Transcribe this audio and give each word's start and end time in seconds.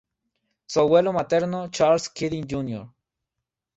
Su 0.65 0.79
abuelo 0.79 1.13
materno 1.13 1.67
Charles 1.67 2.09
Keating 2.09 2.47
Jr. 2.49 2.87